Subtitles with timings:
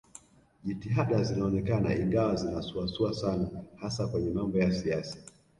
[0.63, 5.17] Jitihada zinaonekana ingawa zinasuasua sana hasa kwenye mambo ya siasa